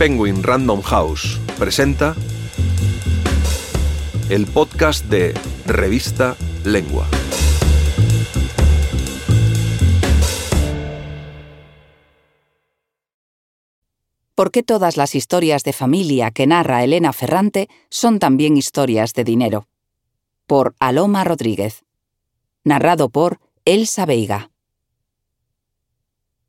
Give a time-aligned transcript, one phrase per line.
[0.00, 2.16] Penguin Random House presenta
[4.30, 5.34] el podcast de
[5.66, 7.06] Revista Lengua.
[14.34, 19.24] ¿Por qué todas las historias de familia que narra Elena Ferrante son también historias de
[19.24, 19.68] dinero?
[20.46, 21.84] Por Aloma Rodríguez.
[22.64, 24.49] Narrado por Elsa Veiga.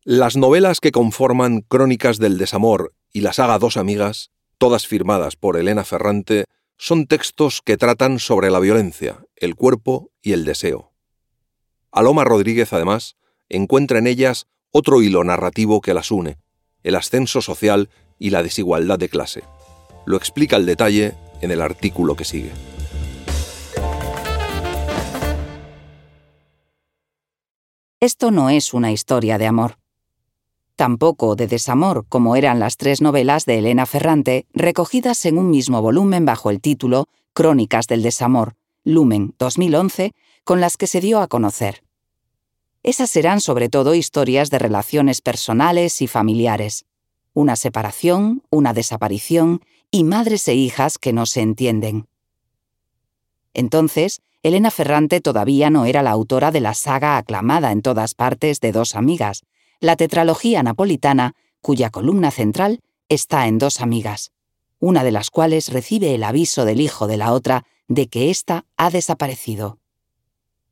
[0.04, 5.58] Las novelas que conforman Crónicas del Desamor y la saga Dos Amigas, todas firmadas por
[5.58, 10.92] Elena Ferrante, son textos que tratan sobre la violencia, el cuerpo y el deseo.
[11.92, 13.16] Aloma Rodríguez, además,
[13.48, 16.40] encuentra en ellas otro hilo narrativo que las une,
[16.82, 19.44] el ascenso social y la desigualdad de clase.
[20.08, 22.52] Lo explica el detalle en el artículo que sigue.
[28.00, 29.81] Esto no es una historia de amor
[30.76, 35.82] tampoco de desamor como eran las tres novelas de Elena Ferrante recogidas en un mismo
[35.82, 41.28] volumen bajo el título Crónicas del Desamor, Lumen 2011, con las que se dio a
[41.28, 41.84] conocer.
[42.84, 46.86] Esas serán sobre todo historias de relaciones personales y familiares,
[47.34, 52.08] una separación, una desaparición y madres e hijas que no se entienden.
[53.54, 58.60] Entonces, Elena Ferrante todavía no era la autora de la saga aclamada en todas partes
[58.60, 59.44] de dos amigas,
[59.82, 62.80] la tetralogía napolitana, cuya columna central
[63.10, 64.32] está en dos amigas,
[64.80, 68.66] una de las cuales recibe el aviso del hijo de la otra de que ésta
[68.78, 69.80] ha desaparecido.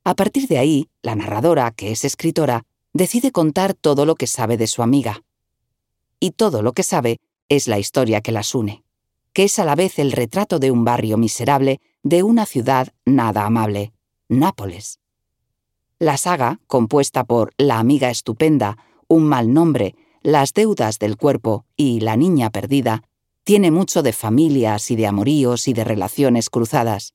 [0.04, 4.58] A partir de ahí, la narradora, que es escritora, decide contar todo lo que sabe
[4.58, 5.24] de su amiga.
[6.20, 8.84] Y todo lo que sabe es la historia que las une,
[9.34, 13.46] que es a la vez el retrato de un barrio miserable de una ciudad nada
[13.46, 13.92] amable,
[14.28, 15.00] Nápoles.
[15.98, 18.78] La saga, compuesta por La amiga estupenda,
[19.10, 23.04] un mal nombre, las deudas del cuerpo y la niña perdida,
[23.44, 27.14] tiene mucho de familias y de amoríos y de relaciones cruzadas.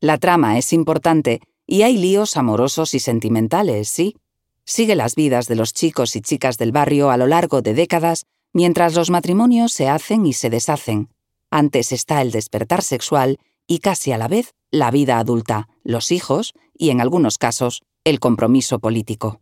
[0.00, 4.16] La trama es importante y hay líos amorosos y sentimentales, sí.
[4.64, 8.26] Sigue las vidas de los chicos y chicas del barrio a lo largo de décadas
[8.52, 11.10] mientras los matrimonios se hacen y se deshacen.
[11.50, 13.38] Antes está el despertar sexual
[13.68, 18.18] y casi a la vez la vida adulta, los hijos y, en algunos casos, el
[18.18, 19.40] compromiso político.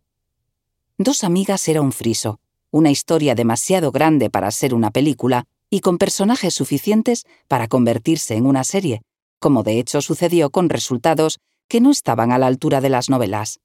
[0.99, 2.39] Dos amigas era un friso,
[2.71, 8.47] una historia demasiado grande para ser una película y con personajes suficientes para convertirse en
[8.47, 9.03] una serie,
[9.41, 13.59] como de hecho sucedió con resultados que no estaban a la altura de las novelas.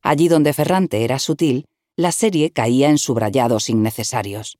[0.00, 1.66] Allí donde Ferrante era sutil,
[1.96, 4.58] la serie caía en subrayados innecesarios.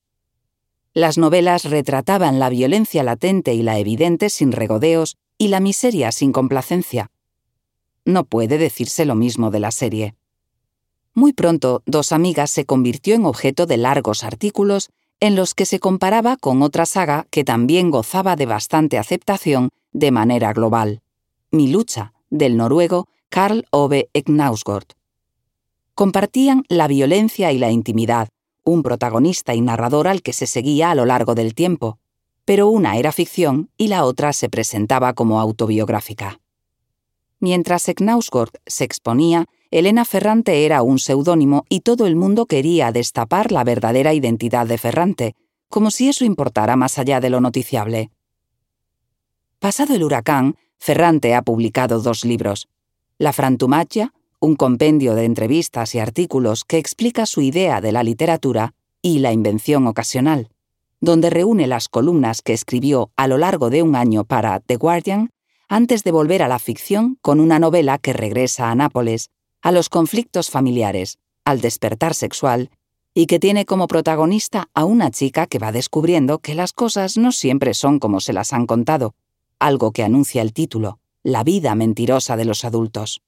[0.92, 6.32] Las novelas retrataban la violencia latente y la evidente sin regodeos y la miseria sin
[6.32, 7.10] complacencia.
[8.04, 10.14] No puede decirse lo mismo de la serie.
[11.14, 15.78] Muy pronto, Dos Amigas se convirtió en objeto de largos artículos en los que se
[15.78, 21.02] comparaba con otra saga que también gozaba de bastante aceptación de manera global,
[21.52, 24.86] Mi lucha, del noruego Karl Ove Knausgård.
[25.94, 28.28] Compartían la violencia y la intimidad,
[28.64, 31.98] un protagonista y narrador al que se seguía a lo largo del tiempo,
[32.44, 36.40] pero una era ficción y la otra se presentaba como autobiográfica.
[37.40, 43.50] Mientras Knausgård se exponía, Elena Ferrante era un seudónimo y todo el mundo quería destapar
[43.50, 45.34] la verdadera identidad de Ferrante,
[45.68, 48.10] como si eso importara más allá de lo noticiable.
[49.58, 52.68] Pasado el huracán, Ferrante ha publicado dos libros.
[53.18, 58.74] La Frantumaglia, un compendio de entrevistas y artículos que explica su idea de la literatura,
[59.02, 60.48] y La Invención Ocasional,
[61.00, 65.30] donde reúne las columnas que escribió a lo largo de un año para The Guardian
[65.68, 69.30] antes de volver a la ficción con una novela que regresa a Nápoles
[69.62, 72.70] a los conflictos familiares, al despertar sexual,
[73.14, 77.32] y que tiene como protagonista a una chica que va descubriendo que las cosas no
[77.32, 79.14] siempre son como se las han contado,
[79.58, 83.22] algo que anuncia el título, La vida mentirosa de los adultos.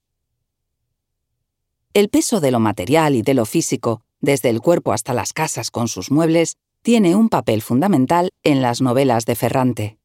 [1.95, 5.71] El peso de lo material y de lo físico, desde el cuerpo hasta las casas
[5.71, 9.96] con sus muebles, tiene un papel fundamental en las novelas de Ferrante.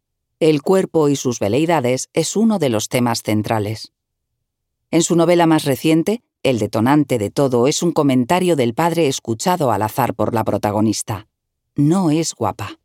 [0.44, 3.92] El cuerpo y sus veleidades es uno de los temas centrales.
[4.90, 9.70] En su novela más reciente, El detonante de todo es un comentario del padre escuchado
[9.70, 11.28] al azar por la protagonista.
[11.76, 12.80] No es guapa.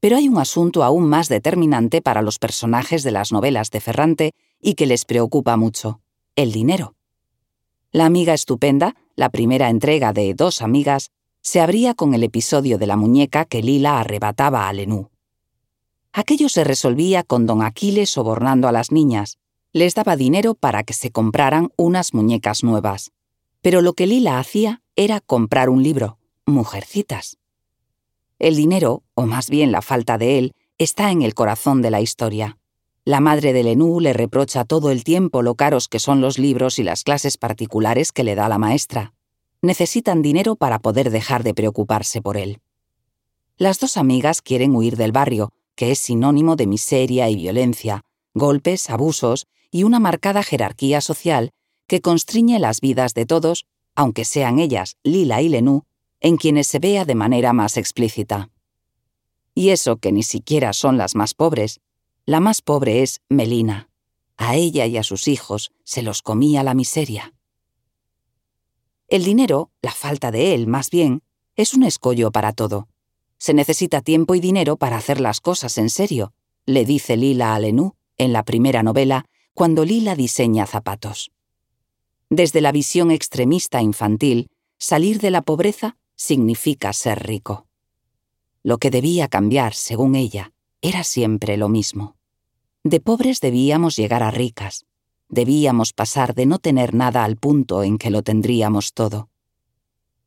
[0.00, 4.32] Pero hay un asunto aún más determinante para los personajes de las novelas de Ferrante
[4.58, 6.00] y que les preocupa mucho,
[6.34, 6.94] el dinero.
[7.92, 11.10] La amiga estupenda, la primera entrega de Dos amigas,
[11.42, 15.10] se abría con el episodio de la muñeca que Lila arrebataba a Lenú.
[16.16, 19.38] Aquello se resolvía con don Aquiles sobornando a las niñas,
[19.72, 23.10] les daba dinero para que se compraran unas muñecas nuevas.
[23.62, 27.38] Pero lo que Lila hacía era comprar un libro, Mujercitas.
[28.38, 32.00] El dinero, o más bien la falta de él, está en el corazón de la
[32.00, 32.58] historia.
[33.04, 36.78] La madre de Lenú le reprocha todo el tiempo lo caros que son los libros
[36.78, 39.14] y las clases particulares que le da la maestra.
[39.62, 42.60] Necesitan dinero para poder dejar de preocuparse por él.
[43.56, 48.02] Las dos amigas quieren huir del barrio, que es sinónimo de miseria y violencia,
[48.34, 51.50] golpes, abusos y una marcada jerarquía social
[51.86, 55.84] que constriñe las vidas de todos, aunque sean ellas, Lila y Lenú,
[56.20, 58.50] en quienes se vea de manera más explícita.
[59.54, 61.80] Y eso que ni siquiera son las más pobres.
[62.26, 63.88] La más pobre es Melina.
[64.36, 67.34] A ella y a sus hijos se los comía la miseria.
[69.08, 71.22] El dinero, la falta de él más bien,
[71.56, 72.88] es un escollo para todo.
[73.38, 76.32] Se necesita tiempo y dinero para hacer las cosas en serio,
[76.66, 81.30] le dice Lila a Lenú en la primera novela, cuando Lila diseña zapatos.
[82.30, 84.48] Desde la visión extremista infantil,
[84.78, 87.66] salir de la pobreza significa ser rico.
[88.62, 92.16] Lo que debía cambiar, según ella, era siempre lo mismo.
[92.82, 94.86] De pobres debíamos llegar a ricas,
[95.28, 99.28] debíamos pasar de no tener nada al punto en que lo tendríamos todo.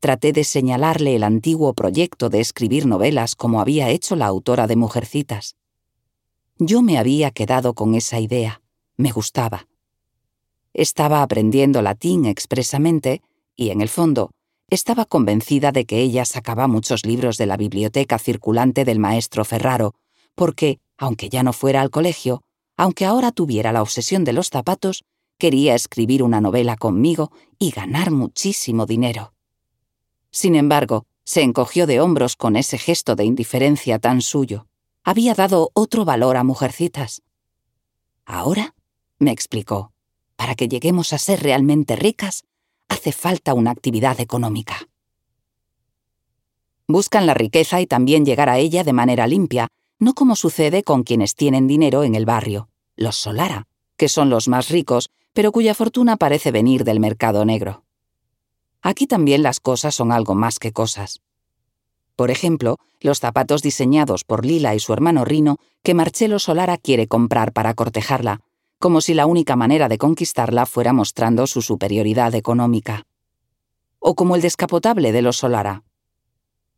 [0.00, 4.76] Traté de señalarle el antiguo proyecto de escribir novelas como había hecho la autora de
[4.76, 5.56] Mujercitas.
[6.56, 8.62] Yo me había quedado con esa idea,
[8.96, 9.66] me gustaba.
[10.72, 13.22] Estaba aprendiendo latín expresamente
[13.56, 14.30] y, en el fondo,
[14.70, 19.94] estaba convencida de que ella sacaba muchos libros de la biblioteca circulante del maestro Ferraro,
[20.36, 22.42] porque, aunque ya no fuera al colegio,
[22.76, 25.02] aunque ahora tuviera la obsesión de los zapatos,
[25.38, 29.32] quería escribir una novela conmigo y ganar muchísimo dinero.
[30.30, 34.66] Sin embargo, se encogió de hombros con ese gesto de indiferencia tan suyo.
[35.04, 37.22] Había dado otro valor a mujercitas.
[38.24, 38.74] Ahora,
[39.18, 39.92] me explicó,
[40.36, 42.44] para que lleguemos a ser realmente ricas,
[42.88, 44.88] hace falta una actividad económica.
[46.86, 51.02] Buscan la riqueza y también llegar a ella de manera limpia, no como sucede con
[51.02, 53.66] quienes tienen dinero en el barrio, los Solara,
[53.96, 57.84] que son los más ricos, pero cuya fortuna parece venir del mercado negro.
[58.82, 61.20] Aquí también las cosas son algo más que cosas.
[62.16, 67.06] Por ejemplo, los zapatos diseñados por Lila y su hermano Rino que Marcelo Solara quiere
[67.06, 68.40] comprar para cortejarla,
[68.78, 73.06] como si la única manera de conquistarla fuera mostrando su superioridad económica.
[73.98, 75.84] O como el descapotable de los Solara.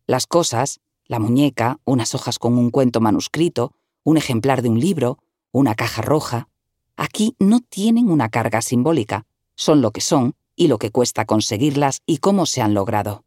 [0.07, 3.73] Las cosas, la muñeca, unas hojas con un cuento manuscrito,
[4.05, 5.19] un ejemplar de un libro,
[5.53, 6.49] una caja roja,
[6.97, 12.03] aquí no tienen una carga simbólica, son lo que son y lo que cuesta conseguirlas
[12.05, 13.25] y cómo se han logrado.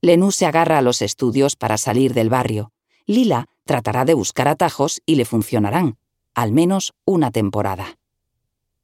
[0.00, 2.70] Lenú se agarra a los estudios para salir del barrio.
[3.06, 5.98] Lila tratará de buscar atajos y le funcionarán,
[6.36, 7.98] al menos una temporada.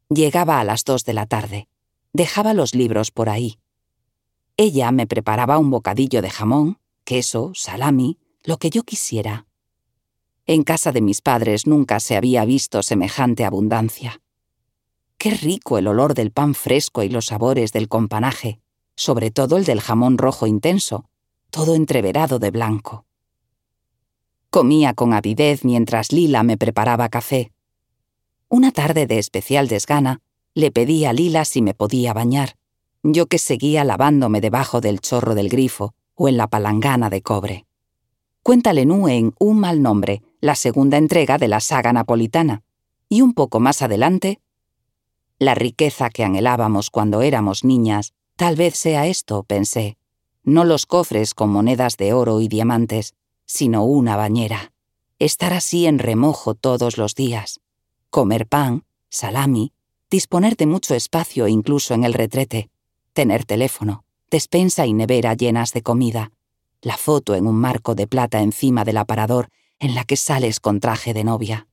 [0.09, 1.69] Llegaba a las dos de la tarde.
[2.13, 3.61] Dejaba los libros por ahí.
[4.57, 9.47] Ella me preparaba un bocadillo de jamón, queso, salami, lo que yo quisiera.
[10.45, 14.21] En casa de mis padres nunca se había visto semejante abundancia.
[15.19, 18.61] Qué rico el olor del pan fresco y los sabores del companaje,
[18.95, 21.07] sobre todo el del jamón rojo intenso,
[21.51, 23.05] todo entreverado de blanco.
[24.51, 27.51] Comía con avidez mientras Lila me preparaba café.
[28.49, 30.21] Una tarde de especial desgana,
[30.55, 32.57] le pedí a Lila si me podía bañar,
[33.03, 37.67] yo que seguía lavándome debajo del chorro del grifo o en la palangana de cobre.
[38.45, 42.63] Cuéntale Nú en Un mal nombre, la segunda entrega de la saga napolitana,
[43.09, 44.41] y un poco más adelante,
[45.39, 49.97] la riqueza que anhelábamos cuando éramos niñas, tal vez sea esto, pensé,
[50.43, 53.15] no los cofres con monedas de oro y diamantes,
[53.45, 54.73] sino una bañera.
[55.19, 57.61] Estar así en remojo todos los días.
[58.11, 59.73] Comer pan, salami,
[60.11, 62.71] disponer de mucho espacio incluso en el retrete,
[63.13, 66.33] tener teléfono, despensa y nevera llenas de comida,
[66.81, 70.81] la foto en un marco de plata encima del aparador en la que sales con
[70.81, 71.67] traje de novia.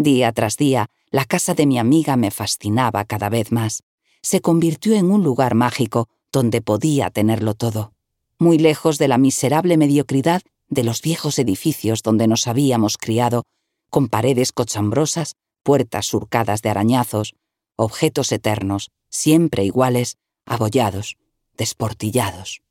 [0.00, 3.82] Día tras día, la casa de mi amiga me fascinaba cada vez más.
[4.22, 7.92] Se convirtió en un lugar mágico donde podía tenerlo todo,
[8.38, 13.42] muy lejos de la miserable mediocridad de los viejos edificios donde nos habíamos criado,
[13.90, 17.34] con paredes cochambrosas, puertas surcadas de arañazos,
[17.74, 21.16] objetos eternos, siempre iguales, abollados,
[21.56, 22.62] desportillados.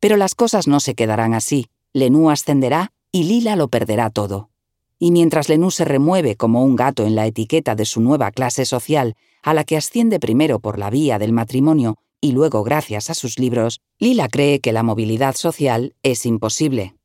[0.00, 1.66] Pero las cosas no se quedarán así.
[1.92, 4.50] Lenú ascenderá y Lila lo perderá todo.
[4.98, 8.64] Y mientras Lenú se remueve como un gato en la etiqueta de su nueva clase
[8.64, 13.14] social, a la que asciende primero por la vía del matrimonio y luego gracias a
[13.14, 16.96] sus libros, Lila cree que la movilidad social es imposible.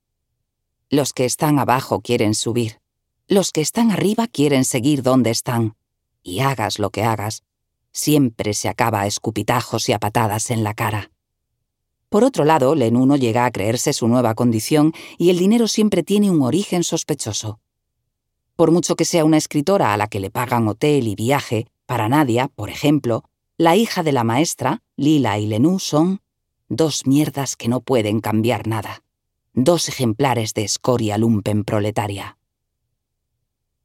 [0.89, 2.79] Los que están abajo quieren subir.
[3.27, 5.75] Los que están arriba quieren seguir donde están.
[6.23, 7.43] Y hagas lo que hagas,
[7.91, 11.11] siempre se acaba a escupitajos y a patadas en la cara.
[12.09, 16.29] Por otro lado, Lenuno llega a creerse su nueva condición y el dinero siempre tiene
[16.29, 17.59] un origen sospechoso.
[18.61, 22.07] Por mucho que sea una escritora a la que le pagan hotel y viaje, para
[22.07, 23.23] Nadia, por ejemplo,
[23.57, 26.21] la hija de la maestra, Lila y Lenú, son
[26.69, 29.01] dos mierdas que no pueden cambiar nada.
[29.55, 32.37] Dos ejemplares de escoria lumpen proletaria.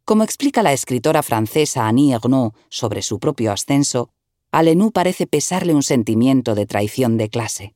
[0.04, 4.10] Como explica la escritora francesa Annie Ernaux sobre su propio ascenso,
[4.52, 7.74] a Lenú parece pesarle un sentimiento de traición de clase.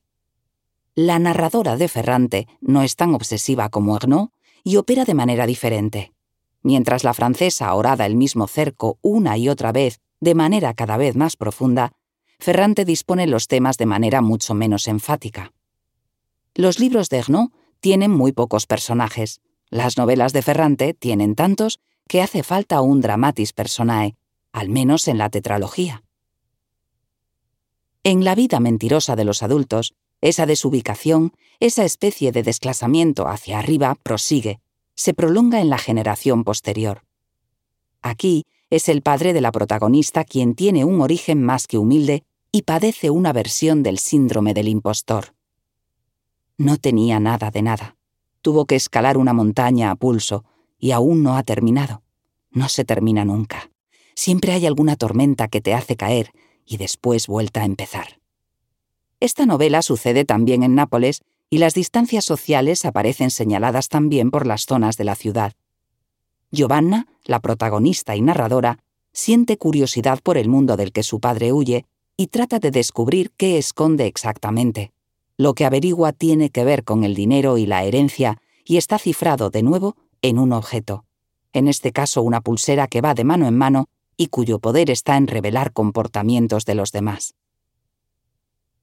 [0.93, 4.31] La narradora de Ferrante no es tan obsesiva como Ernaux
[4.63, 6.13] y opera de manera diferente.
[6.63, 11.15] Mientras la francesa orada el mismo cerco una y otra vez de manera cada vez
[11.15, 11.91] más profunda,
[12.39, 15.53] Ferrante dispone los temas de manera mucho menos enfática.
[16.55, 19.41] Los libros de Ernaux tienen muy pocos personajes.
[19.69, 24.15] Las novelas de Ferrante tienen tantos que hace falta un dramatis personae,
[24.51, 26.03] al menos en la tetralogía.
[28.03, 33.95] En la vida mentirosa de los adultos, esa desubicación, esa especie de desclasamiento hacia arriba
[34.01, 34.59] prosigue,
[35.01, 37.01] se prolonga en la generación posterior.
[38.03, 42.61] Aquí es el padre de la protagonista quien tiene un origen más que humilde y
[42.61, 45.33] padece una versión del síndrome del impostor.
[46.55, 47.95] No tenía nada de nada.
[48.43, 50.45] Tuvo que escalar una montaña a pulso
[50.77, 52.03] y aún no ha terminado.
[52.51, 53.71] No se termina nunca.
[54.13, 56.31] Siempre hay alguna tormenta que te hace caer
[56.63, 58.21] y después vuelta a empezar.
[59.19, 64.65] Esta novela sucede también en Nápoles y las distancias sociales aparecen señaladas también por las
[64.65, 65.53] zonas de la ciudad.
[66.49, 68.79] Giovanna, la protagonista y narradora,
[69.11, 73.57] siente curiosidad por el mundo del que su padre huye y trata de descubrir qué
[73.57, 74.93] esconde exactamente.
[75.35, 79.49] Lo que averigua tiene que ver con el dinero y la herencia y está cifrado
[79.49, 81.03] de nuevo en un objeto,
[81.51, 85.17] en este caso una pulsera que va de mano en mano y cuyo poder está
[85.17, 87.35] en revelar comportamientos de los demás.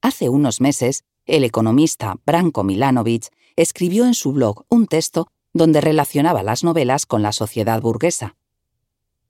[0.02, 6.42] Hace unos meses, el economista Branko Milanovic escribió en su blog un texto donde relacionaba
[6.42, 8.36] las novelas con la sociedad burguesa.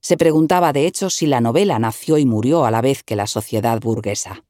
[0.01, 3.27] Se preguntaba, de hecho, si la novela nació y murió a la vez que la
[3.27, 4.45] sociedad burguesa.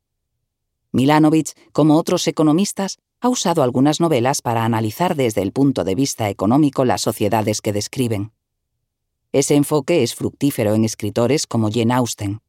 [0.92, 6.28] Milanovic, como otros economistas, ha usado algunas novelas para analizar desde el punto de vista
[6.28, 8.32] económico las sociedades que describen.
[9.32, 12.40] Ese enfoque es fructífero en escritores como Jane Austen.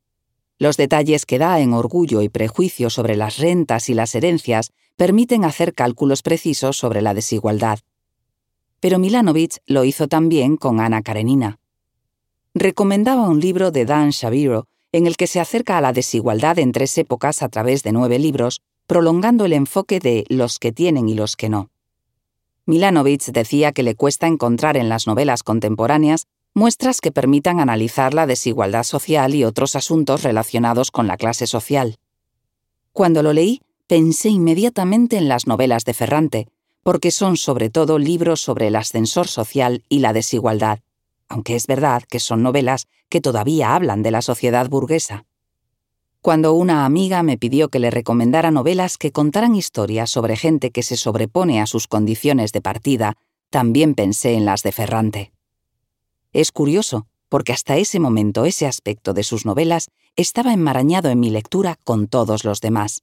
[0.58, 5.46] Los detalles que da en Orgullo y Prejuicio sobre las rentas y las herencias permiten
[5.46, 7.80] hacer cálculos precisos sobre la desigualdad.
[8.82, 11.58] Pero Milanovic lo hizo también con Ana Karenina.
[12.54, 16.74] Recomendaba un libro de Dan Shaviro en el que se acerca a la desigualdad en
[16.74, 21.14] tres épocas a través de nueve libros, prolongando el enfoque de los que tienen y
[21.14, 21.70] los que no.
[22.66, 28.28] Milanovic decía que le cuesta encontrar en las novelas contemporáneas muestras que permitan analizar la
[28.28, 31.96] desigualdad social y otros asuntos relacionados con la clase social.
[32.92, 36.48] Cuando lo leí, pensé inmediatamente en las novelas de Ferrante,
[36.84, 40.82] porque son sobre todo libros sobre el ascensor social y la desigualdad,
[41.28, 45.26] aunque es verdad que son novelas que todavía hablan de la sociedad burguesa.
[46.22, 50.84] Cuando una amiga me pidió que le recomendara novelas que contaran historias sobre gente que
[50.84, 53.16] se sobrepone a sus condiciones de partida,
[53.50, 55.32] también pensé en las de Ferrante.
[56.32, 61.32] Es curioso, porque hasta ese momento ese aspecto de sus novelas estaba enmarañado en mi
[61.32, 63.02] lectura con todos los demás.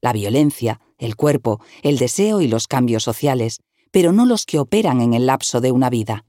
[0.00, 5.00] La violencia, el cuerpo, el deseo y los cambios sociales, pero no los que operan
[5.00, 6.24] en el lapso de una vida.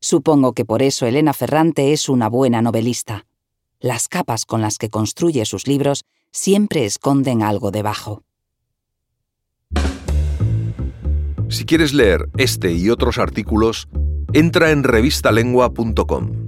[0.00, 3.26] Supongo que por eso Elena Ferrante es una buena novelista.
[3.80, 8.22] Las capas con las que construye sus libros siempre esconden algo debajo.
[11.48, 13.88] Si quieres leer este y otros artículos,
[14.32, 16.43] entra en revistalengua.com.